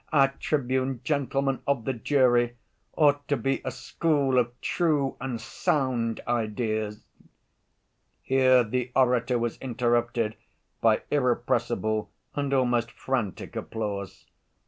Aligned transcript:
Our 0.11 0.29
tribune, 0.39 0.99
gentlemen 1.03 1.61
of 1.67 1.85
the 1.85 1.93
jury, 1.93 2.55
ought 2.95 3.27
to 3.27 3.37
be 3.37 3.61
a 3.63 3.69
school 3.69 4.39
of 4.39 4.59
true 4.59 5.15
and 5.21 5.39
sound 5.39 6.21
ideas." 6.27 7.05
(Here 8.23 8.63
the 8.63 8.91
orator 8.95 9.37
was 9.37 9.59
interrupted 9.59 10.37
by 10.81 11.03
irrepressible 11.11 12.09
and 12.33 12.51
almost 12.51 12.89
frantic 12.89 13.55
applause. 13.55 14.25